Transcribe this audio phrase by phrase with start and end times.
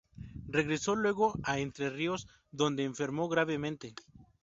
[0.47, 3.93] Regresó luego a Entre Ríos, donde enfermó gravemente.